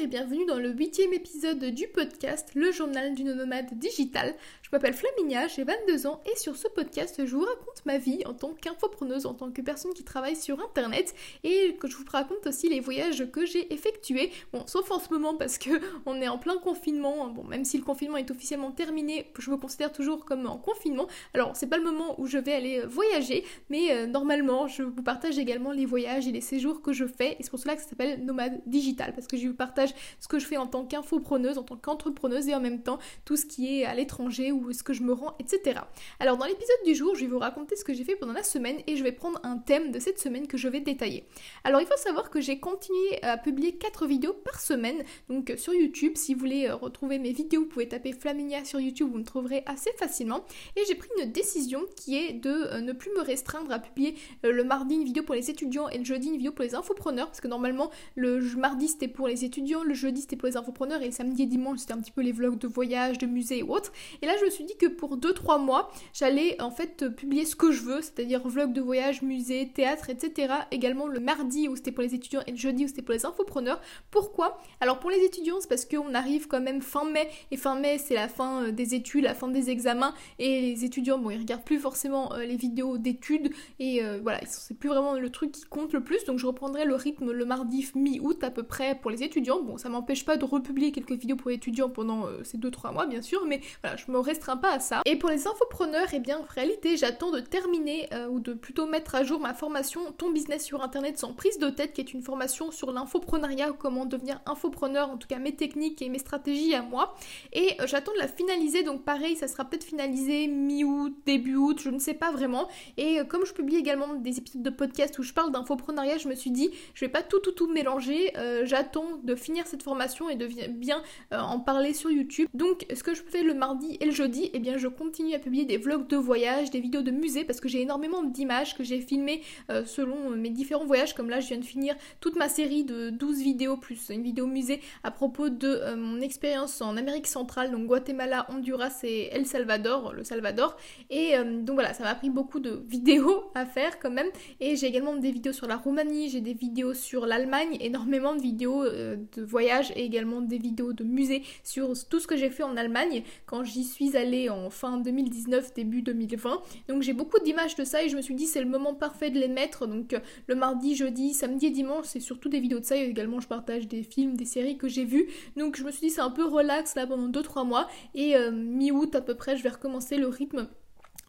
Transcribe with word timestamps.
et 0.00 0.06
bienvenue 0.06 0.46
dans 0.46 0.58
le 0.58 0.70
huitième 0.70 1.12
épisode 1.12 1.64
du 1.64 1.88
podcast 1.88 2.50
Le 2.54 2.70
journal 2.70 3.16
d'une 3.16 3.32
nomade 3.32 3.76
digitale. 3.78 4.32
Je 4.70 4.76
m'appelle 4.76 4.92
Flaminia, 4.92 5.46
j'ai 5.46 5.64
22 5.64 6.06
ans 6.06 6.20
et 6.30 6.36
sur 6.36 6.54
ce 6.54 6.68
podcast 6.68 7.24
je 7.24 7.34
vous 7.34 7.40
raconte 7.40 7.86
ma 7.86 7.96
vie 7.96 8.20
en 8.26 8.34
tant 8.34 8.52
qu'infopreneuse, 8.52 9.24
en 9.24 9.32
tant 9.32 9.50
que 9.50 9.62
personne 9.62 9.94
qui 9.94 10.04
travaille 10.04 10.36
sur 10.36 10.60
internet 10.60 11.14
et 11.42 11.74
que 11.80 11.88
je 11.88 11.96
vous 11.96 12.04
raconte 12.12 12.46
aussi 12.46 12.68
les 12.68 12.80
voyages 12.80 13.30
que 13.30 13.46
j'ai 13.46 13.72
effectués. 13.72 14.30
Bon, 14.52 14.66
sauf 14.66 14.90
en 14.90 14.98
ce 14.98 15.10
moment 15.10 15.34
parce 15.34 15.56
que 15.56 15.70
on 16.04 16.20
est 16.20 16.28
en 16.28 16.36
plein 16.36 16.58
confinement. 16.58 17.28
Bon, 17.28 17.44
même 17.44 17.64
si 17.64 17.78
le 17.78 17.82
confinement 17.82 18.18
est 18.18 18.30
officiellement 18.30 18.70
terminé, 18.70 19.32
je 19.38 19.50
me 19.50 19.56
considère 19.56 19.90
toujours 19.90 20.26
comme 20.26 20.44
en 20.44 20.58
confinement. 20.58 21.06
Alors, 21.32 21.56
c'est 21.56 21.68
pas 21.68 21.78
le 21.78 21.84
moment 21.84 22.20
où 22.20 22.26
je 22.26 22.36
vais 22.36 22.52
aller 22.52 22.82
voyager, 22.82 23.44
mais 23.70 23.92
euh, 23.92 24.06
normalement, 24.06 24.66
je 24.66 24.82
vous 24.82 25.02
partage 25.02 25.38
également 25.38 25.72
les 25.72 25.86
voyages 25.86 26.28
et 26.28 26.32
les 26.32 26.42
séjours 26.42 26.82
que 26.82 26.92
je 26.92 27.06
fais 27.06 27.36
et 27.38 27.42
c'est 27.42 27.48
pour 27.48 27.58
cela 27.58 27.74
que 27.74 27.80
ça 27.80 27.88
s'appelle 27.88 28.22
nomade 28.22 28.60
digital 28.66 29.14
parce 29.14 29.28
que 29.28 29.38
je 29.38 29.48
vous 29.48 29.54
partage 29.54 29.94
ce 30.20 30.28
que 30.28 30.38
je 30.38 30.44
fais 30.44 30.58
en 30.58 30.66
tant 30.66 30.84
qu'infopreneuse, 30.84 31.56
en 31.56 31.62
tant 31.62 31.76
qu'entrepreneuse 31.78 32.48
et 32.48 32.54
en 32.54 32.60
même 32.60 32.82
temps 32.82 32.98
tout 33.24 33.36
ce 33.36 33.46
qui 33.46 33.80
est 33.80 33.86
à 33.86 33.94
l'étranger 33.94 34.52
où 34.58 34.70
est-ce 34.70 34.82
que 34.82 34.92
je 34.92 35.02
me 35.02 35.12
rends, 35.12 35.34
etc. 35.38 35.80
Alors 36.20 36.36
dans 36.36 36.46
l'épisode 36.46 36.82
du 36.84 36.94
jour, 36.94 37.14
je 37.14 37.22
vais 37.22 37.26
vous 37.26 37.38
raconter 37.38 37.76
ce 37.76 37.84
que 37.84 37.94
j'ai 37.94 38.04
fait 38.04 38.16
pendant 38.16 38.32
la 38.32 38.42
semaine 38.42 38.78
et 38.86 38.96
je 38.96 39.02
vais 39.02 39.12
prendre 39.12 39.40
un 39.42 39.58
thème 39.58 39.90
de 39.90 39.98
cette 39.98 40.18
semaine 40.18 40.46
que 40.46 40.56
je 40.56 40.68
vais 40.68 40.80
détailler. 40.80 41.24
Alors 41.64 41.80
il 41.80 41.86
faut 41.86 41.96
savoir 41.96 42.30
que 42.30 42.40
j'ai 42.40 42.58
continué 42.58 43.22
à 43.22 43.36
publier 43.36 43.76
4 43.76 44.06
vidéos 44.06 44.32
par 44.32 44.60
semaine, 44.60 45.04
donc 45.28 45.52
sur 45.56 45.74
YouTube. 45.74 46.12
Si 46.16 46.34
vous 46.34 46.40
voulez 46.40 46.66
euh, 46.66 46.74
retrouver 46.74 47.18
mes 47.18 47.32
vidéos, 47.32 47.62
vous 47.62 47.68
pouvez 47.68 47.88
taper 47.88 48.12
Flaminia 48.12 48.64
sur 48.64 48.80
YouTube, 48.80 49.08
vous 49.10 49.18
me 49.18 49.24
trouverez 49.24 49.62
assez 49.66 49.90
facilement. 49.92 50.44
Et 50.76 50.82
j'ai 50.86 50.94
pris 50.94 51.08
une 51.18 51.30
décision 51.30 51.80
qui 51.96 52.16
est 52.16 52.32
de 52.32 52.50
euh, 52.50 52.80
ne 52.80 52.92
plus 52.92 53.10
me 53.12 53.20
restreindre 53.20 53.70
à 53.72 53.78
publier 53.78 54.14
euh, 54.44 54.52
le 54.52 54.64
mardi 54.64 54.94
une 54.94 55.04
vidéo 55.04 55.22
pour 55.22 55.34
les 55.34 55.50
étudiants 55.50 55.88
et 55.88 55.98
le 55.98 56.04
jeudi 56.04 56.28
une 56.28 56.36
vidéo 56.36 56.52
pour 56.52 56.64
les 56.64 56.74
infopreneurs, 56.74 57.26
parce 57.26 57.40
que 57.40 57.48
normalement 57.48 57.90
le 58.14 58.40
mardi 58.56 58.88
c'était 58.88 59.08
pour 59.08 59.28
les 59.28 59.44
étudiants, 59.44 59.82
le 59.82 59.94
jeudi 59.94 60.22
c'était 60.22 60.36
pour 60.36 60.48
les 60.48 60.56
infopreneurs 60.56 61.02
et 61.02 61.06
le 61.06 61.12
samedi 61.12 61.42
et 61.42 61.46
dimanche 61.46 61.80
c'était 61.80 61.92
un 61.92 62.00
petit 62.00 62.12
peu 62.12 62.22
les 62.22 62.32
vlogs 62.32 62.58
de 62.58 62.68
voyage, 62.68 63.18
de 63.18 63.26
musée 63.26 63.62
ou 63.62 63.72
autre. 63.72 63.92
Et 64.22 64.26
là 64.26 64.34
je 64.40 64.47
me 64.48 64.54
suis 64.54 64.64
dit 64.64 64.76
que 64.76 64.86
pour 64.86 65.18
2-3 65.18 65.60
mois, 65.60 65.90
j'allais 66.12 66.60
en 66.60 66.70
fait 66.70 67.08
publier 67.14 67.44
ce 67.44 67.54
que 67.54 67.70
je 67.70 67.82
veux, 67.82 68.00
c'est-à-dire 68.00 68.46
vlog 68.48 68.72
de 68.72 68.80
voyage, 68.80 69.22
musée, 69.22 69.70
théâtre, 69.74 70.10
etc. 70.10 70.54
Également 70.70 71.06
le 71.06 71.20
mardi 71.20 71.68
où 71.68 71.76
c'était 71.76 71.92
pour 71.92 72.02
les 72.02 72.14
étudiants 72.14 72.42
et 72.46 72.52
le 72.52 72.56
jeudi 72.56 72.84
où 72.84 72.88
c'était 72.88 73.02
pour 73.02 73.14
les 73.14 73.26
infopreneurs. 73.26 73.80
Pourquoi? 74.10 74.60
Alors 74.80 75.00
pour 75.00 75.10
les 75.10 75.18
étudiants, 75.18 75.56
c'est 75.60 75.68
parce 75.68 75.84
qu'on 75.84 76.14
arrive 76.14 76.48
quand 76.48 76.60
même 76.60 76.80
fin 76.80 77.04
mai, 77.04 77.28
et 77.50 77.56
fin 77.56 77.78
mai 77.78 77.98
c'est 77.98 78.14
la 78.14 78.28
fin 78.28 78.64
euh, 78.64 78.72
des 78.72 78.94
études, 78.94 79.24
la 79.24 79.34
fin 79.34 79.48
des 79.48 79.70
examens, 79.70 80.14
et 80.38 80.60
les 80.60 80.84
étudiants, 80.84 81.18
bon, 81.18 81.30
ils 81.30 81.38
regardent 81.38 81.64
plus 81.64 81.78
forcément 81.78 82.32
euh, 82.32 82.44
les 82.44 82.56
vidéos 82.56 82.98
d'études, 82.98 83.50
et 83.78 84.02
euh, 84.02 84.18
voilà, 84.22 84.40
c'est 84.46 84.78
plus 84.78 84.88
vraiment 84.88 85.14
le 85.14 85.30
truc 85.30 85.52
qui 85.52 85.64
compte 85.64 85.92
le 85.92 86.02
plus, 86.02 86.24
donc 86.24 86.38
je 86.38 86.46
reprendrai 86.46 86.84
le 86.84 86.94
rythme 86.94 87.30
le 87.30 87.44
mardi 87.44 87.86
mi-août 87.94 88.42
à 88.42 88.50
peu 88.50 88.62
près 88.62 88.94
pour 88.94 89.10
les 89.10 89.22
étudiants. 89.22 89.62
Bon, 89.62 89.76
ça 89.76 89.88
m'empêche 89.88 90.24
pas 90.24 90.36
de 90.36 90.44
republier 90.44 90.92
quelques 90.92 91.12
vidéos 91.12 91.36
pour 91.36 91.50
les 91.50 91.56
étudiants 91.56 91.90
pendant 91.90 92.26
ces 92.44 92.58
2-3 92.58 92.92
mois, 92.92 93.06
bien 93.06 93.22
sûr, 93.22 93.44
mais 93.46 93.60
voilà, 93.82 93.96
je 93.96 94.10
me 94.10 94.18
restreins 94.38 94.56
pas 94.56 94.72
à 94.72 94.80
ça. 94.80 95.02
Et 95.04 95.16
pour 95.16 95.30
les 95.30 95.46
infopreneurs, 95.46 96.08
eh 96.12 96.20
bien, 96.20 96.38
en 96.38 96.46
réalité, 96.48 96.96
j'attends 96.96 97.30
de 97.30 97.40
terminer, 97.40 98.08
ou 98.30 98.40
de 98.40 98.52
plutôt 98.52 98.86
mettre 98.86 99.14
à 99.14 99.24
jour 99.24 99.40
ma 99.40 99.54
formation 99.54 100.12
Ton 100.16 100.30
business 100.30 100.64
sur 100.64 100.82
Internet 100.82 101.18
sans 101.18 101.32
prise 101.32 101.58
de 101.58 101.70
tête, 101.70 101.92
qui 101.92 102.00
est 102.00 102.12
une 102.12 102.22
formation 102.22 102.70
sur 102.70 102.92
l'infoprenariat, 102.92 103.72
comment 103.78 104.06
devenir 104.06 104.40
infopreneur, 104.46 105.10
en 105.10 105.16
tout 105.16 105.28
cas 105.28 105.38
mes 105.38 105.54
techniques 105.54 106.02
et 106.02 106.08
mes 106.08 106.18
stratégies 106.18 106.74
à 106.74 106.82
moi. 106.82 107.14
Et 107.52 107.74
euh, 107.80 107.86
j'attends 107.86 108.12
de 108.12 108.18
la 108.18 108.28
finaliser, 108.28 108.82
donc 108.82 109.04
pareil, 109.04 109.36
ça 109.36 109.48
sera 109.48 109.64
peut-être 109.64 109.84
finalisé 109.84 110.46
mi-août, 110.46 111.14
début 111.26 111.56
août, 111.56 111.80
je 111.82 111.90
ne 111.90 111.98
sais 111.98 112.14
pas 112.14 112.30
vraiment. 112.30 112.68
Et 112.96 113.20
euh, 113.20 113.24
comme 113.24 113.44
je 113.44 113.52
publie 113.52 113.76
également 113.76 114.14
des 114.14 114.38
épisodes 114.38 114.62
de 114.62 114.70
podcast 114.70 115.18
où 115.18 115.22
je 115.22 115.32
parle 115.32 115.52
d'infoprenariat, 115.52 116.18
je 116.18 116.28
me 116.28 116.34
suis 116.34 116.50
dit, 116.50 116.70
je 116.94 117.04
vais 117.04 117.10
pas 117.10 117.22
tout 117.22 117.40
tout 117.40 117.52
tout 117.52 117.68
mélanger, 117.68 118.32
euh, 118.36 118.62
j'attends 118.64 119.18
de 119.22 119.34
finir 119.34 119.66
cette 119.66 119.82
formation 119.82 120.28
et 120.28 120.36
de 120.36 120.48
bien 120.68 121.02
en 121.30 121.60
parler 121.60 121.94
sur 121.94 122.10
YouTube. 122.10 122.48
Donc 122.54 122.86
ce 122.94 123.02
que 123.02 123.14
je 123.14 123.22
fais 123.22 123.42
le 123.42 123.54
mardi 123.54 123.96
et 124.00 124.06
le 124.06 124.12
jeudi, 124.12 124.27
eh 124.52 124.58
bien 124.58 124.78
je 124.78 124.88
continue 124.88 125.34
à 125.34 125.38
publier 125.38 125.64
des 125.64 125.76
vlogs 125.76 126.06
de 126.06 126.16
voyage, 126.16 126.70
des 126.70 126.80
vidéos 126.80 127.02
de 127.02 127.10
musée, 127.10 127.44
parce 127.44 127.60
que 127.60 127.68
j'ai 127.68 127.82
énormément 127.82 128.22
d'images 128.22 128.76
que 128.76 128.84
j'ai 128.84 129.00
filmées 129.00 129.42
selon 129.84 130.30
mes 130.30 130.50
différents 130.50 130.86
voyages, 130.86 131.14
comme 131.14 131.30
là 131.30 131.40
je 131.40 131.48
viens 131.48 131.58
de 131.58 131.64
finir 131.64 131.94
toute 132.20 132.36
ma 132.36 132.48
série 132.48 132.84
de 132.84 133.10
12 133.10 133.42
vidéos 133.42 133.76
plus 133.76 133.98
une 134.10 134.22
vidéo 134.22 134.46
musée 134.46 134.80
à 135.02 135.10
propos 135.10 135.48
de 135.48 135.68
euh, 135.68 135.96
mon 135.96 136.20
expérience 136.20 136.80
en 136.80 136.96
Amérique 136.96 137.26
centrale, 137.26 137.70
donc 137.70 137.86
Guatemala, 137.86 138.46
Honduras 138.50 139.00
et 139.02 139.28
El 139.32 139.46
Salvador, 139.46 140.12
le 140.12 140.24
Salvador. 140.24 140.76
Et 141.10 141.36
euh, 141.36 141.60
donc 141.60 141.74
voilà, 141.74 141.94
ça 141.94 142.04
m'a 142.04 142.14
pris 142.14 142.30
beaucoup 142.30 142.60
de 142.60 142.82
vidéos 142.88 143.50
à 143.54 143.66
faire 143.66 143.98
quand 143.98 144.10
même. 144.10 144.28
Et 144.60 144.76
j'ai 144.76 144.86
également 144.86 145.16
des 145.16 145.30
vidéos 145.30 145.52
sur 145.52 145.66
la 145.66 145.76
Roumanie, 145.76 146.30
j'ai 146.30 146.40
des 146.40 146.54
vidéos 146.54 146.94
sur 146.94 147.26
l'Allemagne, 147.26 147.76
énormément 147.80 148.34
de 148.34 148.40
vidéos 148.40 148.84
euh, 148.84 149.16
de 149.36 149.42
voyage 149.42 149.92
et 149.96 150.04
également 150.04 150.40
des 150.40 150.58
vidéos 150.58 150.92
de 150.92 151.04
musée 151.04 151.42
sur 151.64 151.92
tout 152.08 152.20
ce 152.20 152.26
que 152.26 152.36
j'ai 152.36 152.50
fait 152.50 152.62
en 152.62 152.76
Allemagne 152.76 153.22
quand 153.46 153.64
j'y 153.64 153.84
suis 153.84 154.16
en 154.48 154.70
fin 154.70 154.98
2019, 154.98 155.74
début 155.74 156.02
2020. 156.02 156.60
Donc 156.88 157.02
j'ai 157.02 157.12
beaucoup 157.12 157.38
d'images 157.38 157.76
de 157.76 157.84
ça 157.84 158.02
et 158.02 158.08
je 158.08 158.16
me 158.16 158.22
suis 158.22 158.34
dit 158.34 158.46
c'est 158.46 158.60
le 158.60 158.68
moment 158.68 158.94
parfait 158.94 159.30
de 159.30 159.38
les 159.38 159.48
mettre. 159.48 159.86
Donc 159.86 160.14
le 160.46 160.54
mardi, 160.54 160.96
jeudi, 160.96 161.34
samedi 161.34 161.66
et 161.66 161.70
dimanche, 161.70 162.06
c'est 162.06 162.20
surtout 162.20 162.48
des 162.48 162.60
vidéos 162.60 162.80
de 162.80 162.84
ça 162.84 162.96
et 162.96 163.04
également 163.04 163.40
je 163.40 163.48
partage 163.48 163.86
des 163.86 164.02
films, 164.02 164.36
des 164.36 164.44
séries 164.44 164.76
que 164.76 164.88
j'ai 164.88 165.04
vues. 165.04 165.28
Donc 165.56 165.76
je 165.76 165.84
me 165.84 165.90
suis 165.90 166.08
dit 166.08 166.10
c'est 166.10 166.20
un 166.20 166.30
peu 166.30 166.44
relax 166.44 166.94
là 166.94 167.06
pendant 167.06 167.28
2-3 167.28 167.66
mois 167.66 167.88
et 168.14 168.36
euh, 168.36 168.50
mi-août 168.50 169.14
à 169.14 169.20
peu 169.20 169.34
près 169.34 169.56
je 169.56 169.62
vais 169.62 169.70
recommencer 169.70 170.16
le 170.16 170.28
rythme 170.28 170.68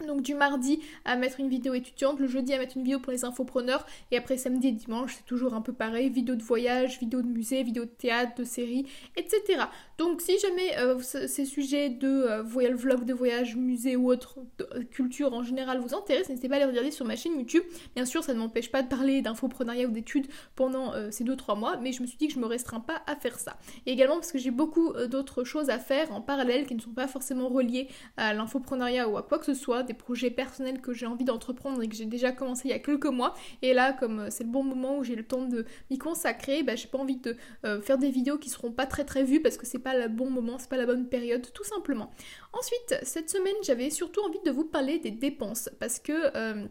donc 0.07 0.21
du 0.21 0.33
mardi 0.33 0.79
à 1.05 1.15
mettre 1.15 1.39
une 1.39 1.49
vidéo 1.49 1.73
étudiante, 1.73 2.19
le 2.19 2.27
jeudi 2.27 2.53
à 2.53 2.57
mettre 2.57 2.77
une 2.77 2.83
vidéo 2.83 2.99
pour 2.99 3.11
les 3.11 3.25
infopreneurs 3.25 3.85
et 4.11 4.17
après 4.17 4.37
samedi 4.37 4.69
et 4.69 4.71
dimanche 4.71 5.15
c'est 5.17 5.25
toujours 5.25 5.53
un 5.53 5.61
peu 5.61 5.73
pareil, 5.73 6.09
vidéo 6.09 6.35
de 6.35 6.43
voyage, 6.43 6.99
vidéo 6.99 7.21
de 7.21 7.27
musée, 7.27 7.63
vidéo 7.63 7.85
de 7.85 7.89
théâtre, 7.89 8.33
de 8.37 8.43
série, 8.43 8.85
etc. 9.15 9.63
Donc 9.97 10.21
si 10.21 10.37
jamais 10.39 10.77
euh, 10.77 10.99
ces 10.99 11.45
sujets 11.45 11.89
de 11.89 12.07
euh, 12.07 12.43
vlog 12.43 13.03
de 13.03 13.13
voyage, 13.13 13.55
musée 13.55 13.95
ou 13.95 14.09
autre 14.09 14.39
euh, 14.61 14.83
culture 14.83 15.33
en 15.33 15.43
général 15.43 15.79
vous 15.79 15.93
intéressent, 15.93 16.29
n'hésitez 16.29 16.49
pas 16.49 16.55
à 16.55 16.59
les 16.59 16.65
regarder 16.65 16.91
sur 16.91 17.05
ma 17.05 17.15
chaîne 17.15 17.37
YouTube. 17.37 17.63
Bien 17.95 18.05
sûr 18.05 18.23
ça 18.23 18.33
ne 18.33 18.39
m'empêche 18.39 18.71
pas 18.71 18.81
de 18.81 18.87
parler 18.87 19.21
d'infoprenariat 19.21 19.87
ou 19.87 19.91
d'études 19.91 20.27
pendant 20.55 20.93
ces 21.11 21.23
2-3 21.23 21.57
mois, 21.57 21.77
mais 21.77 21.91
je 21.91 22.01
me 22.01 22.07
suis 22.07 22.17
dit 22.17 22.27
que 22.27 22.33
je 22.33 22.39
me 22.39 22.45
restreins 22.45 22.79
pas 22.79 23.01
à 23.07 23.15
faire 23.15 23.39
ça. 23.39 23.57
Et 23.85 23.91
également 23.91 24.15
parce 24.15 24.31
que 24.31 24.37
j'ai 24.37 24.51
beaucoup 24.51 24.93
d'autres 25.09 25.43
choses 25.43 25.69
à 25.69 25.79
faire 25.79 26.13
en 26.13 26.21
parallèle 26.21 26.65
qui 26.65 26.75
ne 26.75 26.81
sont 26.81 26.91
pas 26.91 27.07
forcément 27.07 27.49
reliées 27.49 27.87
à 28.17 28.33
l'infoprenariat 28.33 29.07
ou 29.07 29.17
à 29.17 29.23
quoi 29.23 29.39
que 29.39 29.45
ce 29.45 29.53
soit 29.53 29.83
des 29.89 29.95
projets 29.95 30.29
personnels 30.29 30.81
que 30.81 30.93
j'ai 30.93 31.07
envie 31.07 31.25
d'entreprendre 31.25 31.81
et 31.81 31.89
que 31.89 31.95
j'ai 31.95 32.05
déjà 32.05 32.31
commencé 32.31 32.67
il 32.67 32.71
y 32.71 32.73
a 32.75 32.79
quelques 32.79 33.07
mois. 33.07 33.33
Et 33.63 33.73
là, 33.73 33.91
comme 33.91 34.19
euh, 34.19 34.27
c'est 34.29 34.43
le 34.43 34.51
bon 34.51 34.63
moment 34.63 34.99
où 34.99 35.03
j'ai 35.03 35.15
le 35.15 35.25
temps 35.25 35.45
de 35.45 35.65
m'y 35.89 35.97
consacrer, 35.97 36.61
bah, 36.61 36.75
j'ai 36.75 36.87
pas 36.87 36.99
envie 36.99 37.17
de 37.17 37.35
euh, 37.65 37.81
faire 37.81 37.97
des 37.97 38.11
vidéos 38.11 38.37
qui 38.37 38.49
seront 38.49 38.71
pas 38.71 38.85
très 38.85 39.03
très 39.03 39.23
vues 39.23 39.41
parce 39.41 39.57
que 39.57 39.65
c'est 39.65 39.79
pas 39.79 39.97
le 39.97 40.07
bon 40.07 40.29
moment, 40.29 40.57
c'est 40.59 40.69
pas 40.69 40.77
la 40.77 40.85
bonne 40.85 41.09
période, 41.09 41.51
tout 41.53 41.63
simplement. 41.63 42.11
Ensuite, 42.53 42.99
cette 43.03 43.29
semaine, 43.29 43.55
j'avais 43.63 43.89
surtout 43.89 44.21
envie 44.21 44.39
de 44.45 44.51
vous 44.51 44.65
parler 44.65 44.99
des 44.99 45.11
dépenses 45.11 45.69
parce 45.79 45.99
que 45.99 46.13
euh, 46.35 46.67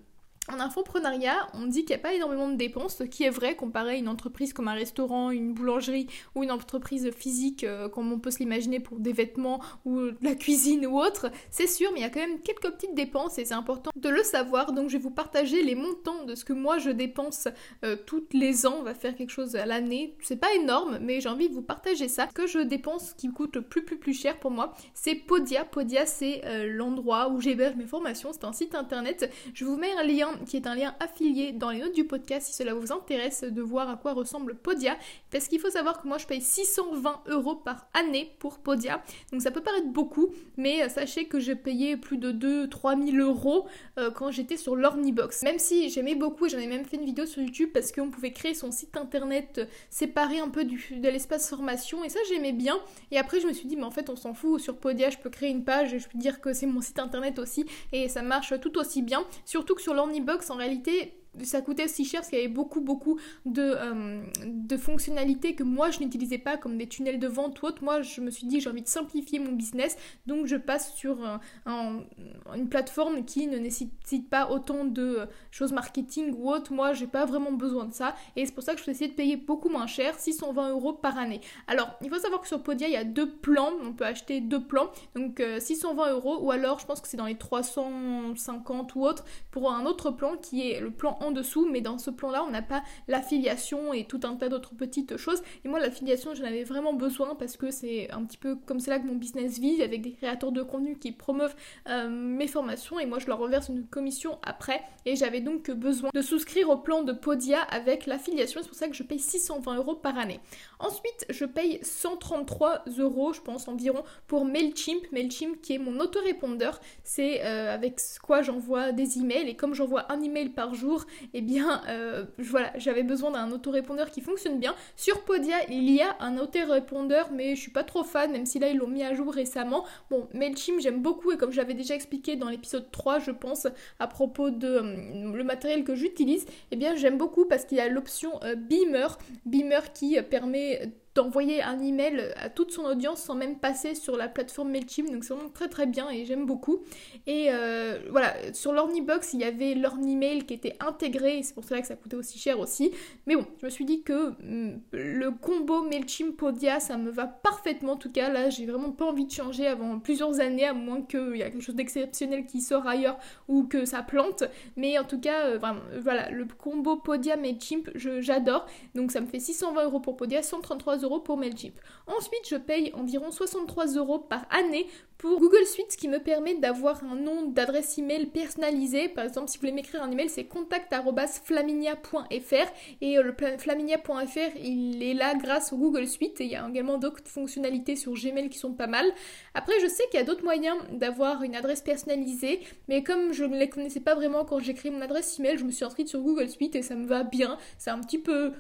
en 0.53 0.61
infoprenariat, 0.61 1.49
on 1.55 1.67
dit 1.67 1.85
qu'il 1.85 1.95
n'y 1.95 2.01
a 2.01 2.03
pas 2.03 2.15
énormément 2.15 2.49
de 2.49 2.57
dépenses, 2.57 2.97
ce 2.97 3.05
qui 3.05 3.25
est 3.25 3.31
vrai 3.31 3.57
comparé 3.57 3.93
à 3.93 3.97
une 3.97 4.09
entreprise 4.09 4.53
comme 4.53 4.69
un 4.69 4.75
restaurant, 4.75 5.31
une 5.31 5.53
boulangerie 5.53 6.07
ou 6.35 6.43
une 6.43 6.51
entreprise 6.51 7.11
physique 7.11 7.65
euh, 7.65 7.89
comme 7.89 8.13
on 8.13 8.19
peut 8.19 8.31
se 8.31 8.39
l'imaginer 8.39 8.81
pour 8.81 8.99
des 8.99 9.13
vêtements 9.13 9.61
ou 9.85 10.01
la 10.23 10.35
cuisine 10.35 10.87
ou 10.87 10.99
autre. 10.99 11.31
C'est 11.51 11.67
sûr, 11.67 11.91
mais 11.93 12.01
il 12.01 12.03
y 12.03 12.07
a 12.07 12.11
quand 12.11 12.21
même 12.21 12.41
quelques 12.41 12.71
petites 12.71 12.95
dépenses 12.95 13.39
et 13.39 13.45
c'est 13.45 13.55
important 13.55 13.91
de 13.95 14.09
le 14.09 14.23
savoir. 14.23 14.73
Donc 14.73 14.89
je 14.89 14.97
vais 14.97 15.03
vous 15.03 15.11
partager 15.11 15.63
les 15.63 15.75
montants 15.75 16.25
de 16.25 16.35
ce 16.35 16.45
que 16.45 16.53
moi 16.53 16.79
je 16.79 16.91
dépense 16.91 17.49
euh, 17.85 17.97
toutes 18.07 18.35
les 18.35 18.67
ans. 18.67 18.77
On 18.81 18.83
va 18.83 18.95
faire 18.95 19.15
quelque 19.15 19.31
chose 19.31 19.57
à 19.57 19.67
l'année. 19.67 20.17
C'est 20.23 20.41
pas 20.41 20.53
énorme, 20.55 20.99
mais 21.01 21.21
j'ai 21.21 21.29
envie 21.29 21.49
de 21.49 21.55
vous 21.55 21.63
partager 21.63 22.09
ça. 22.09 22.29
Ce 22.29 22.35
que 22.35 22.47
je 22.47 22.61
dépense 22.61 23.15
qui 23.15 23.29
coûte 23.31 23.61
plus 23.61 23.85
plus 23.85 23.99
plus 23.99 24.15
cher 24.15 24.39
pour 24.39 24.51
moi, 24.51 24.75
c'est 24.95 25.15
Podia. 25.15 25.65
Podia, 25.65 26.07
c'est 26.07 26.45
euh, 26.45 26.69
l'endroit 26.69 27.29
où 27.29 27.41
j'héberge 27.41 27.77
mes 27.77 27.87
formations. 27.87 28.31
C'est 28.33 28.45
un 28.45 28.53
site 28.53 28.75
internet. 28.75 29.31
Je 29.55 29.65
vous 29.65 29.77
mets 29.77 29.93
un 29.93 30.05
lien 30.05 30.31
qui 30.47 30.57
est 30.57 30.67
un 30.67 30.75
lien 30.75 30.95
affilié 31.01 31.53
dans 31.53 31.71
les 31.71 31.81
notes 31.81 31.95
du 31.95 32.05
podcast 32.05 32.47
si 32.47 32.53
cela 32.53 32.75
vous 32.75 32.93
intéresse 32.93 33.45
de 33.45 33.63
voir 33.63 33.89
à 33.89 33.97
quoi 33.97 34.13
ressemble 34.13 34.55
Podia. 34.55 34.97
Parce 35.31 35.49
qu'il 35.49 35.61
faut 35.61 35.71
savoir 35.71 36.01
que 36.01 36.09
moi 36.09 36.19
je 36.19 36.27
paye 36.27 36.41
620 36.41 37.23
euros 37.29 37.57
par 37.57 37.89
année 37.95 38.35
pour 38.39 38.59
Podia. 38.59 39.03
Donc 39.33 39.43
ça 39.43 39.51
peut 39.51 39.61
paraître 39.61 39.89
beaucoup, 39.89 40.29
mais 40.57 40.83
euh, 40.83 40.89
sachez 40.89 41.27
que 41.27 41.39
j'ai 41.39 41.55
payé 41.55 41.97
plus 41.97 42.19
de 42.19 42.33
2-3 42.33 43.13
000 43.13 43.25
euros 43.27 43.67
euh, 43.99 44.11
quand 44.11 44.31
j'étais 44.31 44.57
sur 44.57 44.77
l'Ornibox. 44.77 45.43
Même 45.43 45.59
si 45.59 45.89
j'aimais 45.91 46.15
beaucoup 46.15 46.47
et 46.47 46.49
j'en 46.49 46.59
ai 46.59 46.67
même 46.67 46.85
fait 46.85 46.97
une 46.97 47.05
vidéo 47.05 47.27
sur 47.27 47.43
YouTube 47.43 47.71
parce 47.73 47.93
qu'on 47.93 48.11
pouvait 48.11 48.33
créer 48.33 48.55
son 48.55 48.71
site 48.71 48.97
internet 48.97 49.59
euh, 49.59 49.65
séparé 49.91 50.41
un 50.41 50.49
peu 50.49 50.65
du, 50.65 50.83
de 50.91 51.09
l'espace 51.09 51.49
formation 51.49 52.05
et 52.05 52.09
ça 52.09 52.21
j'aimais 52.29 52.53
bien. 52.53 52.79
Et 53.11 53.19
après 53.19 53.41
je 53.41 53.47
me 53.47 53.53
suis 53.53 53.67
dit 53.67 53.77
mais 53.77 53.85
en 53.85 53.91
fait 53.91 54.11
on 54.11 54.17
s'en 54.17 54.35
fout, 54.35 54.61
sur 54.61 54.77
Podia 54.77 55.11
je 55.11 55.19
peux 55.19 55.31
créer 55.31 55.51
une 55.51 55.65
page 55.65 55.95
et 55.95 55.99
je 55.99 56.09
peux 56.09 56.19
dire 56.19 56.41
que 56.41 56.53
c'est 56.53 56.67
mon 56.67 56.81
site 56.81 56.99
internet 56.99 57.39
aussi 57.39 57.65
et 57.93 58.09
ça 58.09 58.23
marche 58.23 58.55
tout 58.61 58.79
aussi 58.79 59.03
bien. 59.03 59.25
Surtout 59.45 59.75
que 59.75 59.83
sur 59.83 59.95
l'Ornibox 59.95 60.28
en 60.51 60.57
réalité, 60.57 61.18
ça 61.43 61.61
coûtait 61.61 61.85
aussi 61.85 62.05
cher 62.05 62.21
parce 62.21 62.31
qu'il 62.31 62.39
y 62.39 62.43
avait 62.43 62.53
beaucoup 62.53 62.81
beaucoup 62.81 63.19
de, 63.47 63.63
euh, 63.63 64.23
de 64.47 64.77
fonctionnalités 64.77 65.55
que 65.55 65.63
moi 65.63 65.91
je 65.91 66.01
n'utilisais 66.01 66.39
pas 66.39 66.57
comme 66.57 66.79
des 66.79 66.87
tunnels 66.87 67.19
de 67.19 67.29
vente 67.29 67.61
ou 67.63 67.67
autre. 67.67 67.83
Moi 67.85 68.03
je 68.03 68.21
me 68.21 68.31
suis 68.31 68.47
dit 68.47 68.61
j'ai 68.61 68.71
envie 68.71 68.83
de 68.83 68.89
simplifier 68.89 69.39
mon 69.39 69.53
business 69.53 69.97
donc 70.27 70.47
je 70.47 70.57
passe 70.57 70.95
sur 70.95 71.19
une 71.67 72.69
plateforme 72.69 73.25
qui 73.25 73.47
ne 73.47 73.59
nécessite 73.59 74.29
pas 74.29 74.51
autant 74.51 74.85
de 74.85 75.21
choses 75.51 75.73
marketing 75.73 76.35
ou 76.37 76.51
autre. 76.51 76.73
Moi 76.73 76.93
j'ai 76.93 77.07
pas 77.07 77.25
vraiment 77.25 77.53
besoin 77.53 77.85
de 77.85 77.95
ça 77.95 78.15
et 78.37 78.47
c'est 78.47 78.53
pour 78.53 78.65
ça 78.65 78.75
que 78.75 78.81
je 78.81 78.87
vais 78.87 78.93
essayer 78.93 79.11
de 79.11 79.17
payer 79.17 79.37
beaucoup 79.37 79.69
moins 79.69 79.87
cher, 79.87 80.19
620 80.19 80.71
euros 80.71 80.93
par 80.93 81.19
année. 81.19 81.41
Alors 81.67 81.91
il 82.03 82.11
faut 82.11 82.19
savoir 82.19 82.41
que 82.41 82.49
sur 82.49 82.63
Podia 82.63 82.89
il 82.89 82.95
y 82.95 82.97
a 82.97 83.05
deux 83.05 83.31
plans, 83.31 83.73
on 83.83 83.93
peut 83.93 84.07
acheter 84.07 84.41
deux 84.41 84.63
plans 84.63 84.91
donc 85.15 85.43
620 85.59 86.03
euh, 86.03 86.13
euros 86.15 86.39
ou 86.41 86.51
alors 86.51 86.79
je 86.79 86.87
pense 86.87 87.01
que 87.01 87.09
c'est 87.09 87.17
dans 87.17 87.27
les 87.27 87.37
350 87.37 88.95
ou 88.95 89.05
autre 89.05 89.25
pour 89.51 89.71
un 89.73 89.85
autre 89.87 90.11
plan 90.11 90.37
qui 90.37 90.71
est 90.71 90.81
le 90.81 90.91
plan 90.91 91.18
en 91.21 91.31
dessous 91.31 91.69
mais 91.71 91.81
dans 91.81 91.99
ce 91.99 92.11
plan 92.11 92.31
là 92.31 92.45
on 92.45 92.51
n'a 92.51 92.63
pas 92.63 92.83
l'affiliation 93.07 93.93
et 93.93 94.05
tout 94.05 94.21
un 94.25 94.37
tas 94.37 94.49
d'autres 94.49 94.75
petites 94.75 95.17
choses. 95.17 95.43
Et 95.65 95.69
moi 95.69 95.79
l'affiliation 95.79 96.35
j'en 96.35 96.45
avais 96.45 96.65
vraiment 96.65 96.93
besoin 96.93 97.35
parce 97.35 97.57
que 97.57 97.71
c'est 97.71 98.11
un 98.11 98.25
petit 98.25 98.37
peu 98.37 98.57
comme 98.57 98.81
c'est 98.81 98.91
là 98.91 98.99
que 98.99 99.07
mon 99.07 99.17
business 99.17 99.59
vit 99.59 99.83
avec 99.83 100.03
des 100.03 100.13
créateurs 100.13 100.53
de 100.53 100.63
contenu 100.63 100.99
qui 100.99 101.13
promeuvent 101.13 101.55
euh, 101.89 102.09
mes 102.09 102.47
formations 102.47 102.99
et 102.99 103.07
moi 103.07 103.19
je 103.19 103.27
leur 103.27 103.39
reverse 103.39 103.69
une 103.69 103.87
commission 103.87 104.39
après. 104.43 104.83
Et 105.07 105.17
j'avais 105.17 105.41
donc 105.41 105.71
besoin 105.71 106.11
de 106.13 106.23
souscrire 106.23 106.69
au 106.69 106.77
plan 106.77 107.03
de 107.03 107.13
Podia 107.13 107.61
avec 107.63 108.07
l'affiliation. 108.07 108.61
C'est 108.63 108.69
pour 108.69 108.77
ça 108.77 108.89
que 108.89 108.95
je 108.95 109.03
paye 109.03 109.19
620 109.19 109.77
euros 109.77 109.95
par 109.95 110.19
année. 110.19 110.41
Ensuite 110.79 111.27
je 111.31 111.45
paye 111.45 111.79
133 111.83 112.85
euros 112.99 113.33
je 113.33 113.41
pense 113.41 113.69
environ 113.69 114.05
pour 114.27 114.45
Mailchimp. 114.45 115.03
Mailchimp 115.13 115.61
qui 115.63 115.75
est 115.75 115.79
mon 115.79 116.01
autorépondeur. 116.01 116.81
C'est 117.03 117.45
euh, 117.45 117.75
avec 117.75 118.01
quoi 118.23 118.43
j'envoie 118.43 118.93
des 118.93 119.19
emails. 119.19 119.49
Et 119.49 119.57
comme 119.57 119.75
j'envoie 119.75 120.11
un 120.13 120.21
email 120.23 120.51
par 120.51 120.75
jour 120.75 121.05
eh 121.35 121.41
bien 121.41 121.83
euh, 121.89 122.25
voilà 122.39 122.73
j'avais 122.77 123.03
besoin 123.03 123.31
d'un 123.31 123.51
autorépondeur 123.53 124.11
qui 124.11 124.21
fonctionne 124.21 124.59
bien. 124.59 124.75
Sur 124.97 125.25
Podia 125.25 125.57
il 125.69 125.91
y 125.91 126.01
a 126.01 126.17
un 126.21 126.39
autorépondeur 126.39 127.31
mais 127.33 127.55
je 127.55 127.61
suis 127.61 127.71
pas 127.71 127.85
trop 127.85 128.05
fan 128.05 128.33
même 128.33 128.47
si 128.47 128.59
là 128.59 128.69
ils 128.69 128.77
l'ont 128.77 128.89
mis 128.89 129.03
à 129.03 129.15
jour 129.15 129.33
récemment. 129.33 129.85
Bon 130.11 130.29
Mailchimp 130.35 130.81
j'aime 130.81 131.03
beaucoup 131.03 131.33
et 131.33 131.37
comme 131.37 131.53
je 131.53 131.59
l'avais 131.59 131.75
déjà 131.75 131.95
expliqué 131.95 132.37
dans 132.37 132.49
l'épisode 132.49 132.91
3 132.91 133.21
je 133.21 133.31
pense 133.31 133.67
à 133.99 134.07
propos 134.07 134.51
de 134.51 134.69
euh, 134.69 135.33
le 135.33 135.45
matériel 135.45 135.85
que 135.85 135.95
j'utilise 135.95 136.47
eh 136.71 136.77
bien 136.77 136.97
j'aime 136.97 137.19
beaucoup 137.19 137.45
parce 137.45 137.65
qu'il 137.65 137.79
y 137.79 137.81
a 137.81 137.89
l'option 137.89 138.41
Beamer. 138.57 139.19
Beamer 139.47 139.93
qui 139.93 140.21
permet 140.23 140.93
d'envoyer 141.15 141.63
un 141.63 141.81
email 141.81 142.33
à 142.37 142.49
toute 142.49 142.73
son 142.73 142.85
audience 142.85 143.21
sans 143.23 143.35
même 143.35 143.59
passer 143.59 143.95
sur 143.95 144.17
la 144.17 144.29
plateforme 144.29 144.71
Mailchimp. 144.71 145.11
Donc 145.11 145.25
c'est 145.25 145.35
vraiment 145.35 145.51
très 145.51 145.69
très 145.69 145.87
bien 145.87 146.09
et 146.11 146.25
j'aime 146.25 146.47
beaucoup. 146.47 146.79
Et 147.27 147.49
euh, 147.51 147.99
voilà, 148.11 148.35
sur 148.53 148.73
l'Ornibox, 148.73 149.33
il 149.35 149.41
y 149.41 149.45
avait 149.45 149.75
l'Ornimail 149.75 150.45
qui 150.45 150.55
était 150.55 150.77
intégré 150.81 151.39
et 151.39 151.43
c'est 151.43 151.55
pour 151.55 151.65
cela 151.65 151.81
que 151.81 151.87
ça 151.87 151.97
coûtait 151.97 152.17
aussi 152.17 152.39
cher 152.39 152.59
aussi. 152.61 152.93
Mais 153.27 153.37
bon, 153.37 153.47
je 153.61 153.67
me 153.67 153.71
suis 153.71 153.85
dit 153.85 154.03
que 154.03 154.31
mm, 154.41 154.81
le 154.93 155.31
combo 155.31 155.83
Mailchimp 155.83 156.37
Podia, 156.37 156.81
ça 156.81 156.97
me 156.97 157.11
va 157.11 157.27
parfaitement. 157.27 157.93
En 157.93 157.97
tout 157.97 158.13
cas, 158.13 158.29
là, 158.29 158.51
j'ai 158.51 158.67
vraiment 158.67 158.93
pas 158.93 159.07
envie 159.07 159.25
de 159.25 159.33
changer 159.33 159.67
avant 159.67 159.99
plusieurs 159.99 160.41
années, 160.41 160.67
à 160.67 160.75
moins 160.75 161.03
qu'il 161.03 161.37
y 161.37 161.43
a 161.43 161.51
quelque 161.51 161.63
chose 161.63 161.75
d'exceptionnel 161.75 162.47
qui 162.47 162.61
sort 162.61 162.87
ailleurs 162.87 163.19
ou 163.49 163.65
que 163.65 163.85
ça 163.85 164.03
plante. 164.03 164.45
Mais 164.77 164.99
en 164.99 165.05
tout 165.05 165.21
cas, 165.21 165.47
euh, 165.47 165.59
vraiment, 165.59 165.81
voilà, 165.99 166.31
le 166.31 166.45
combo 166.45 166.97
Podia 166.97 167.37
Mailchimp, 167.37 167.91
j'adore. 167.95 168.67
Donc 168.95 169.11
ça 169.11 169.21
me 169.21 169.27
fait 169.27 169.41
620 169.41 169.85
euros 169.85 170.01
pour 170.01 170.17
Podia, 170.17 170.43
133 170.43 170.99
euros 170.99 171.08
pour 171.19 171.39
Mailchimp. 171.39 171.75
Ensuite, 172.07 172.49
je 172.49 172.57
paye 172.57 172.93
environ 172.95 173.31
63 173.31 173.87
euros 173.95 174.19
par 174.19 174.47
année 174.51 174.87
pour 175.19 175.39
Google 175.41 175.67
Suite, 175.67 175.91
ce 175.91 175.97
qui 175.97 176.07
me 176.07 176.21
permet 176.21 176.55
d'avoir 176.55 177.03
un 177.03 177.17
nom 177.17 177.49
d'adresse 177.49 177.99
email 177.99 178.27
personnalisé. 178.27 179.09
Par 179.09 179.25
exemple, 179.25 179.49
si 179.49 179.57
vous 179.57 179.63
voulez 179.63 179.73
m'écrire 179.73 180.01
un 180.01 180.13
email, 180.13 180.29
c'est 180.29 180.45
contact.flaminia.fr 180.45 182.73
et 183.01 183.19
euh, 183.19 183.23
le 183.23 183.35
flaminia.fr, 183.59 184.57
il 184.63 185.03
est 185.03 185.15
là 185.15 185.35
grâce 185.35 185.73
au 185.73 185.77
Google 185.77 186.07
Suite 186.07 186.41
et 186.41 186.45
il 186.45 186.51
y 186.51 186.57
a 186.57 186.65
également 186.69 186.99
d'autres 186.99 187.27
fonctionnalités 187.27 187.97
sur 187.97 188.13
Gmail 188.13 188.49
qui 188.49 188.59
sont 188.59 188.75
pas 188.75 188.87
mal. 188.87 189.07
Après, 189.55 189.81
je 189.81 189.89
sais 189.89 190.05
qu'il 190.11 190.21
y 190.21 190.23
a 190.23 190.27
d'autres 190.27 190.45
moyens 190.45 190.77
d'avoir 190.93 191.43
une 191.43 191.57
adresse 191.57 191.83
personnalisée, 191.83 192.61
mais 192.87 193.03
comme 193.03 193.33
je 193.33 193.43
ne 193.43 193.59
les 193.59 193.69
connaissais 193.69 193.99
pas 193.99 194.15
vraiment 194.15 194.45
quand 194.45 194.61
j'ai 194.61 194.75
créé 194.75 194.93
mon 194.93 195.01
adresse 195.01 195.37
email, 195.41 195.59
je 195.59 195.65
me 195.65 195.73
suis 195.73 195.85
inscrite 195.85 196.07
sur 196.07 196.21
Google 196.21 196.49
Suite 196.49 196.77
et 196.77 196.83
ça 196.83 196.95
me 196.95 197.07
va 197.07 197.25
bien. 197.25 197.59
C'est 197.77 197.91
un 197.91 197.99
petit 197.99 198.19
peu 198.19 198.53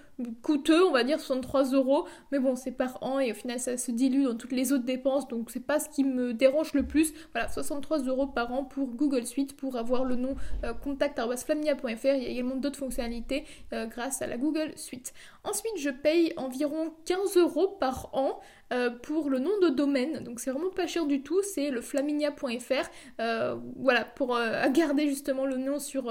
coûteux, 0.42 0.84
on 0.84 0.90
va 0.90 1.04
dire 1.04 1.20
63 1.20 1.74
euros, 1.74 2.08
mais 2.32 2.38
bon, 2.38 2.56
c'est 2.56 2.72
par 2.72 3.02
an 3.02 3.18
et 3.18 3.32
au 3.32 3.34
final 3.34 3.58
ça 3.60 3.76
se 3.76 3.90
dilue 3.90 4.24
dans 4.24 4.34
toutes 4.34 4.52
les 4.52 4.72
autres 4.72 4.84
dépenses, 4.84 5.28
donc 5.28 5.50
c'est 5.50 5.64
pas 5.64 5.80
ce 5.80 5.88
qui 5.88 6.04
me 6.04 6.34
dérange 6.34 6.72
le 6.74 6.86
plus. 6.86 7.12
Voilà, 7.32 7.48
63 7.48 8.00
euros 8.04 8.26
par 8.26 8.52
an 8.52 8.64
pour 8.64 8.88
Google 8.88 9.26
Suite 9.26 9.56
pour 9.56 9.76
avoir 9.76 10.04
le 10.04 10.16
nom 10.16 10.36
euh. 10.64 10.72
Il 10.84 12.22
y 12.22 12.26
a 12.26 12.28
également 12.28 12.56
d'autres 12.56 12.78
fonctionnalités 12.78 13.44
euh, 13.72 13.86
grâce 13.86 14.22
à 14.22 14.26
la 14.26 14.36
Google 14.36 14.72
Suite. 14.76 15.12
Ensuite, 15.44 15.78
je 15.78 15.90
paye 15.90 16.32
environ 16.36 16.92
15 17.04 17.36
euros 17.36 17.68
par 17.80 18.10
an 18.12 18.40
euh, 18.70 18.90
pour 18.90 19.30
le 19.30 19.38
nom 19.38 19.58
de 19.62 19.68
domaine. 19.68 20.22
Donc 20.24 20.40
c'est 20.40 20.50
vraiment 20.50 20.68
pas 20.70 20.86
cher 20.86 21.06
du 21.06 21.22
tout, 21.22 21.40
c'est 21.42 21.70
le 21.70 21.80
flaminia.fr. 21.80 22.90
Euh, 23.20 23.56
voilà, 23.76 24.04
pour 24.04 24.36
euh, 24.36 24.68
garder 24.68 25.08
justement 25.08 25.46
le 25.46 25.56
nom 25.56 25.78
sur 25.78 26.04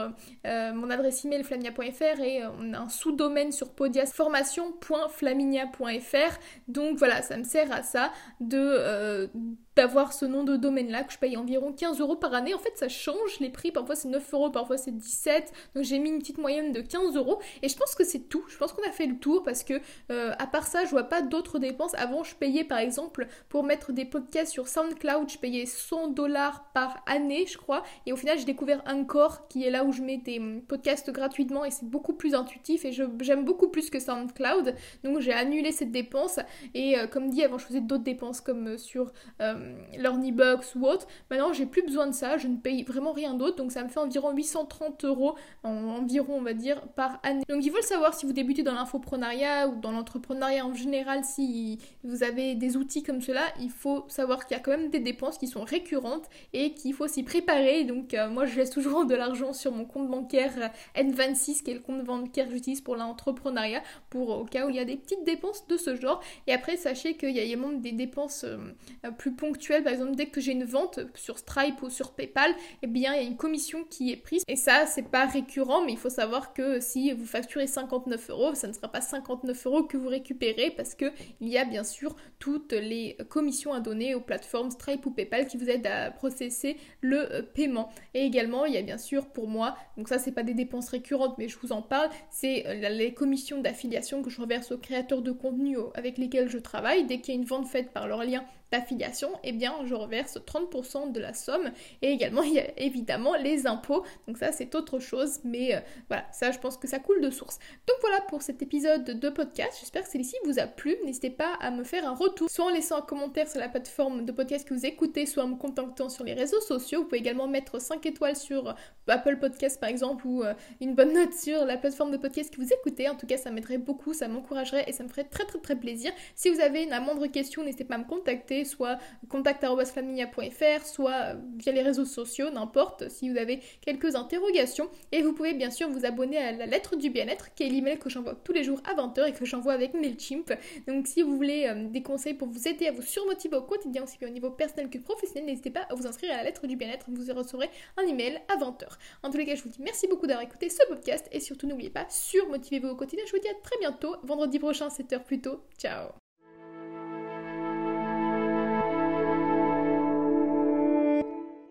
mon 0.43 0.89
adresse 0.89 1.23
email 1.25 1.43
flaminia.fr 1.43 2.19
et 2.21 2.41
on 2.59 2.73
a 2.73 2.79
un 2.79 2.89
sous-domaine 2.89 3.51
sur 3.51 3.73
podias 3.73 4.11
formation.flaminia.fr. 4.13 6.39
Donc 6.67 6.97
voilà, 6.97 7.21
ça 7.21 7.37
me 7.37 7.43
sert 7.43 7.71
à 7.71 7.83
ça 7.83 8.11
de 8.39 9.29
d'avoir 9.75 10.13
ce 10.13 10.25
nom 10.25 10.43
de 10.43 10.55
domaine 10.55 10.89
là 10.89 11.03
que 11.03 11.13
je 11.13 11.19
paye 11.19 11.37
environ 11.37 11.71
15 11.71 11.99
euros 11.99 12.15
par 12.15 12.33
année. 12.33 12.55
En 12.55 12.59
fait, 12.59 12.75
ça 12.75 12.89
change 12.89 13.39
les 13.39 13.49
prix. 13.49 13.71
Parfois 13.71 13.95
c'est 13.95 14.07
9 14.07 14.33
euros, 14.33 14.49
parfois 14.49 14.77
c'est 14.77 14.89
17. 14.89 15.53
Donc 15.75 15.83
j'ai 15.83 15.99
mis 15.99 16.09
une 16.09 16.17
petite 16.17 16.39
moyenne 16.39 16.71
de 16.71 16.81
15 16.81 17.15
euros. 17.15 17.39
Et 17.61 17.69
je 17.69 17.77
pense 17.77 17.93
que 17.93 18.03
c'est 18.03 18.27
tout. 18.27 18.43
Je 18.47 18.57
pense 18.57 18.73
qu'on 18.73 18.81
a 18.87 18.91
fait 18.91 19.05
le 19.05 19.19
tour 19.19 19.43
parce 19.43 19.63
que 19.63 19.79
à 20.09 20.47
part 20.47 20.65
ça, 20.65 20.85
je 20.85 20.89
vois 20.89 21.03
pas 21.03 21.21
d'autres 21.21 21.59
dépenses. 21.59 21.93
Avant, 21.95 22.23
je 22.23 22.33
par 22.67 22.79
exemple 22.79 23.27
pour 23.49 23.63
mettre 23.63 23.91
des 23.91 24.05
podcasts 24.05 24.51
sur 24.51 24.67
SoundCloud, 24.67 25.29
je 25.29 25.37
payais 25.37 25.65
100 25.65 26.09
dollars 26.09 26.69
par 26.73 27.03
année, 27.05 27.45
je 27.47 27.57
crois. 27.57 27.83
Et 28.05 28.13
au 28.13 28.15
final, 28.15 28.37
j'ai 28.37 28.45
découvert 28.45 28.81
Encore, 28.87 29.47
qui 29.47 29.65
est 29.65 29.69
là 29.69 29.83
où 29.83 29.91
je 29.91 30.01
mets 30.01 30.17
des 30.17 30.39
hum, 30.39 30.61
podcasts 30.61 31.11
gratuitement 31.11 31.65
et 31.65 31.71
c'est 31.71 31.87
beaucoup 31.87 32.13
plus 32.13 32.35
intuitif 32.35 32.85
et 32.85 32.91
j'aime 32.91 33.45
beaucoup 33.45 33.69
plus 33.69 33.89
que 33.89 33.99
SoundCloud. 33.99 34.75
Donc 35.03 35.19
j'ai 35.19 35.33
annulé 35.33 35.71
cette 35.71 35.91
dépense 35.91 36.39
et 36.73 36.97
euh, 36.97 37.07
comme 37.07 37.29
dit 37.29 37.43
avant, 37.43 37.57
je 37.57 37.65
faisais 37.65 37.81
d'autres 37.81 38.03
dépenses 38.03 38.41
comme 38.41 38.67
euh, 38.67 38.77
sur 38.77 39.11
euh, 39.41 39.75
l'Ornibox 39.97 40.75
ou 40.75 40.85
autre. 40.85 41.07
Maintenant, 41.29 41.53
j'ai 41.53 41.65
plus 41.65 41.83
besoin 41.83 42.07
de 42.07 42.13
ça, 42.13 42.37
je 42.37 42.47
ne 42.47 42.57
paye 42.57 42.83
vraiment 42.83 43.11
rien 43.11 43.33
d'autre. 43.33 43.57
Donc 43.57 43.71
ça 43.71 43.83
me 43.83 43.89
fait 43.89 43.99
environ 43.99 44.31
830 44.31 45.05
euros, 45.05 45.35
environ 45.63 46.35
on 46.37 46.41
va 46.41 46.53
dire, 46.53 46.81
par 46.89 47.19
année. 47.23 47.43
Donc 47.49 47.65
il 47.65 47.71
faut 47.71 47.77
le 47.77 47.83
savoir 47.83 48.13
si 48.13 48.25
vous 48.25 48.33
débutez 48.33 48.63
dans 48.63 48.73
l'infoprenariat 48.73 49.67
ou 49.67 49.79
dans 49.79 49.91
l'entrepreneuriat 49.91 50.65
en 50.65 50.73
général, 50.73 51.23
si 51.23 51.79
vous 52.03 52.23
avez 52.23 52.36
des 52.37 52.77
outils 52.77 53.03
comme 53.03 53.21
cela, 53.21 53.41
il 53.59 53.69
faut 53.69 54.05
savoir 54.07 54.45
qu'il 54.45 54.55
y 54.55 54.59
a 54.59 54.63
quand 54.63 54.71
même 54.71 54.89
des 54.89 54.99
dépenses 54.99 55.37
qui 55.37 55.47
sont 55.47 55.63
récurrentes 55.63 56.29
et 56.53 56.73
qu'il 56.73 56.93
faut 56.93 57.07
s'y 57.07 57.23
préparer. 57.23 57.83
Donc 57.83 58.13
euh, 58.13 58.29
moi 58.29 58.45
je 58.45 58.55
laisse 58.55 58.69
toujours 58.69 59.05
de 59.05 59.15
l'argent 59.15 59.53
sur 59.53 59.71
mon 59.71 59.85
compte 59.85 60.09
bancaire 60.09 60.53
euh, 60.57 61.01
N26 61.01 61.63
qui 61.63 61.71
est 61.71 61.73
le 61.73 61.79
compte 61.79 62.03
bancaire 62.03 62.47
que 62.47 62.53
j'utilise 62.53 62.81
pour 62.81 62.95
l'entrepreneuriat 62.95 63.81
pour 64.09 64.29
au 64.29 64.45
cas 64.45 64.65
où 64.65 64.69
il 64.69 64.75
y 64.75 64.79
a 64.79 64.85
des 64.85 64.97
petites 64.97 65.23
dépenses 65.25 65.67
de 65.67 65.77
ce 65.77 65.95
genre. 65.95 66.21
Et 66.47 66.53
après 66.53 66.77
sachez 66.77 67.15
qu'il 67.17 67.31
y 67.31 67.39
a 67.39 67.43
également 67.43 67.71
des 67.71 67.91
dépenses 67.91 68.43
euh, 68.43 69.11
plus 69.17 69.33
ponctuelles. 69.33 69.83
Par 69.83 69.93
exemple 69.93 70.15
dès 70.15 70.27
que 70.27 70.39
j'ai 70.39 70.51
une 70.51 70.65
vente 70.65 70.99
sur 71.15 71.37
Stripe 71.37 71.81
ou 71.81 71.89
sur 71.89 72.11
PayPal, 72.11 72.53
eh 72.83 72.87
bien 72.87 73.13
il 73.15 73.23
y 73.23 73.25
a 73.25 73.27
une 73.27 73.37
commission 73.37 73.83
qui 73.89 74.11
est 74.11 74.17
prise. 74.17 74.43
Et 74.47 74.55
ça 74.55 74.85
c'est 74.85 75.09
pas 75.09 75.25
récurrent 75.25 75.83
mais 75.85 75.93
il 75.93 75.97
faut 75.97 76.09
savoir 76.09 76.53
que 76.53 76.79
si 76.79 77.11
vous 77.13 77.25
facturez 77.25 77.67
59 77.67 78.29
euros, 78.29 78.53
ça 78.53 78.67
ne 78.67 78.73
sera 78.73 78.87
pas 78.87 79.01
59 79.01 79.65
euros 79.67 79.83
que 79.83 79.97
vous 79.97 80.09
récupérez 80.09 80.71
parce 80.71 80.95
que 80.95 81.11
il 81.41 81.49
y 81.49 81.57
a 81.57 81.65
bien 81.65 81.83
sûr 81.83 82.15
toutes 82.39 82.73
les 82.73 83.17
commissions 83.29 83.73
à 83.73 83.79
donner 83.79 84.15
aux 84.15 84.21
plateformes 84.21 84.71
Stripe 84.71 85.05
ou 85.05 85.11
PayPal 85.11 85.47
qui 85.47 85.57
vous 85.57 85.69
aident 85.69 85.87
à 85.87 86.11
processer 86.11 86.77
le 87.01 87.31
euh, 87.33 87.41
paiement. 87.41 87.89
Et 88.13 88.25
également, 88.25 88.65
il 88.65 88.73
y 88.73 88.77
a 88.77 88.81
bien 88.81 88.97
sûr 88.97 89.27
pour 89.27 89.47
moi, 89.47 89.75
donc 89.97 90.09
ça 90.09 90.19
c'est 90.19 90.31
pas 90.31 90.43
des 90.43 90.53
dépenses 90.53 90.89
récurrentes 90.89 91.37
mais 91.37 91.47
je 91.47 91.57
vous 91.59 91.71
en 91.71 91.81
parle, 91.81 92.09
c'est 92.29 92.65
euh, 92.67 92.89
les 92.89 93.13
commissions 93.13 93.61
d'affiliation 93.61 94.21
que 94.21 94.29
je 94.29 94.41
reverse 94.41 94.71
aux 94.71 94.77
créateurs 94.77 95.21
de 95.21 95.31
contenu 95.31 95.77
avec 95.95 96.17
lesquels 96.17 96.49
je 96.49 96.57
travaille. 96.57 97.05
Dès 97.05 97.19
qu'il 97.19 97.33
y 97.33 97.37
a 97.37 97.39
une 97.39 97.47
vente 97.47 97.67
faite 97.67 97.91
par 97.91 98.07
leur 98.07 98.23
lien 98.23 98.43
d'affiliation, 98.71 99.29
eh 99.43 99.51
bien 99.51 99.73
je 99.85 99.93
reverse 99.93 100.37
30% 100.37 101.11
de 101.11 101.19
la 101.19 101.33
somme 101.33 101.71
et 102.01 102.11
également 102.11 102.41
il 102.43 102.53
y 102.53 102.59
a 102.59 102.79
évidemment 102.79 103.35
les 103.35 103.67
impôts. 103.67 104.03
Donc 104.27 104.37
ça 104.37 104.51
c'est 104.51 104.75
autre 104.75 104.99
chose 104.99 105.39
mais 105.43 105.75
euh, 105.75 105.79
voilà, 106.09 106.25
ça 106.31 106.51
je 106.51 106.59
pense 106.59 106.77
que 106.77 106.87
ça 106.87 106.99
coule 106.99 107.21
de 107.21 107.29
source. 107.29 107.59
Donc 107.87 107.97
voilà 108.01 108.21
pour 108.21 108.41
cet 108.41 108.61
épisode 108.61 109.05
de 109.05 109.29
podcast. 109.29 109.77
J'espère 109.79 110.03
que 110.03 110.09
celui-ci 110.09 110.35
vous 110.45 110.59
a 110.59 110.67
plu. 110.67 110.95
N'hésitez 111.05 111.29
pas 111.29 111.53
à 111.59 111.71
me 111.71 111.83
faire 111.83 112.07
un 112.07 112.15
retour 112.15 112.49
soit 112.49 112.65
en 112.65 112.69
laissant 112.69 112.97
un 112.97 113.01
commentaire 113.01 113.47
sur 113.47 113.59
la 113.59 113.69
plateforme 113.69 114.25
de 114.25 114.31
podcast 114.31 114.67
que 114.67 114.73
vous 114.73 114.85
écoutez, 114.85 115.25
soit 115.25 115.43
en 115.43 115.49
me 115.49 115.55
contactant 115.55 116.09
sur 116.09 116.23
les 116.23 116.33
réseaux 116.33 116.61
sociaux. 116.61 116.99
Vous 116.99 117.05
pouvez 117.05 117.19
également 117.19 117.47
mettre 117.47 117.79
5 117.79 118.05
étoiles 118.05 118.35
sur 118.35 118.75
Apple 119.07 119.37
Podcast 119.37 119.79
par 119.79 119.89
exemple 119.89 120.27
ou 120.27 120.43
euh, 120.43 120.53
une 120.81 120.95
bonne 120.95 121.13
note 121.13 121.33
sur 121.33 121.65
la 121.65 121.77
plateforme 121.77 122.11
de 122.11 122.17
podcast 122.17 122.53
que 122.53 122.61
vous 122.61 122.73
écoutez. 122.73 123.09
En 123.09 123.15
tout 123.15 123.27
cas, 123.27 123.37
ça 123.37 123.51
m'aiderait 123.51 123.77
beaucoup, 123.77 124.13
ça 124.13 124.27
m'encouragerait 124.27 124.85
et 124.87 124.91
ça 124.91 125.03
me 125.03 125.09
ferait 125.09 125.23
très 125.23 125.45
très 125.45 125.59
très 125.59 125.75
plaisir. 125.75 126.11
Si 126.35 126.49
vous 126.49 126.59
avez 126.59 126.83
une 126.83 126.97
moindre 126.99 127.27
question, 127.27 127.63
n'hésitez 127.63 127.83
pas 127.83 127.95
à 127.95 127.99
me 127.99 128.05
contacter 128.05 128.56
soit 128.65 128.97
contact.flaminia.fr, 129.29 130.85
soit 130.85 131.35
via 131.57 131.71
les 131.71 131.81
réseaux 131.81 132.05
sociaux, 132.05 132.49
n'importe, 132.49 133.09
si 133.09 133.29
vous 133.29 133.37
avez 133.37 133.59
quelques 133.81 134.15
interrogations. 134.15 134.89
Et 135.11 135.21
vous 135.21 135.33
pouvez 135.33 135.53
bien 135.53 135.71
sûr 135.71 135.89
vous 135.89 136.05
abonner 136.05 136.37
à 136.37 136.51
la 136.51 136.65
lettre 136.65 136.95
du 136.95 137.09
bien-être, 137.09 137.53
qui 137.53 137.63
est 137.63 137.69
l'email 137.69 137.99
que 137.99 138.09
j'envoie 138.09 138.35
tous 138.35 138.53
les 138.53 138.63
jours 138.63 138.81
à 138.85 138.95
20h 138.95 139.27
et 139.27 139.33
que 139.33 139.45
j'envoie 139.45 139.73
avec 139.73 139.93
MailChimp. 139.93 140.53
Donc 140.87 141.07
si 141.07 141.21
vous 141.21 141.35
voulez 141.35 141.67
euh, 141.67 141.89
des 141.89 142.01
conseils 142.01 142.33
pour 142.33 142.47
vous 142.47 142.67
aider 142.67 142.87
à 142.87 142.91
vous 142.91 143.01
surmotiver 143.01 143.57
au 143.57 143.63
quotidien, 143.63 144.03
aussi 144.03 144.17
bien 144.17 144.27
au 144.27 144.31
niveau 144.31 144.51
personnel 144.51 144.89
que 144.89 144.97
professionnel, 144.97 145.45
n'hésitez 145.45 145.71
pas 145.71 145.81
à 145.89 145.95
vous 145.95 146.07
inscrire 146.07 146.33
à 146.33 146.37
la 146.37 146.43
lettre 146.43 146.67
du 146.67 146.75
bien-être. 146.75 147.05
Vous 147.09 147.33
recevrez 147.33 147.69
un 147.97 148.03
email 148.03 148.39
à 148.47 148.57
20h. 148.57 148.85
En 149.23 149.29
tous 149.29 149.37
les 149.37 149.45
cas, 149.45 149.55
je 149.55 149.63
vous 149.63 149.69
dis 149.69 149.81
merci 149.81 150.07
beaucoup 150.07 150.27
d'avoir 150.27 150.45
écouté 150.45 150.69
ce 150.69 150.85
podcast 150.87 151.27
et 151.31 151.39
surtout 151.39 151.67
n'oubliez 151.67 151.89
pas, 151.89 152.05
surmotivez-vous 152.09 152.89
au 152.89 152.95
quotidien. 152.95 153.25
Je 153.27 153.31
vous 153.31 153.41
dis 153.41 153.49
à 153.49 153.53
très 153.63 153.77
bientôt, 153.79 154.15
vendredi 154.23 154.59
prochain, 154.59 154.87
7h 154.87 155.23
plus 155.23 155.41
tôt. 155.41 155.61
Ciao 155.77 156.26